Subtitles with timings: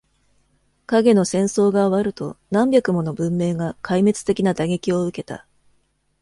[0.87, 5.45] 「影の戦争」が終わると、何百もの文明が壊滅的な打撃を受けた。